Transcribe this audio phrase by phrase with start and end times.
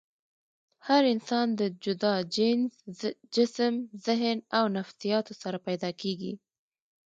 [0.87, 2.73] هر انسان د جدا جينز،
[3.35, 3.73] جسم،
[4.05, 6.33] ذهن او نفسياتو سره پېدا کيږي